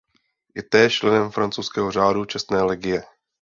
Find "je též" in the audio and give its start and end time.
0.55-0.95